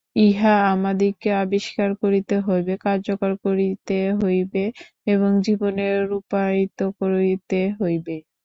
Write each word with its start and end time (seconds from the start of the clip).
ইহা 0.21 0.53
আমাদিগকে 0.71 1.29
আবিষ্কার 1.43 1.89
করিতে 2.01 2.35
হইবে, 2.47 2.73
কার্যকর 2.85 3.31
করিতে 3.45 3.93
হইবে 4.21 4.63
এবং 5.07 5.31
জীবনে 5.45 5.87
রূপায়িত 6.09 6.79
করিতে 6.99 7.59
হইবে। 7.79 8.15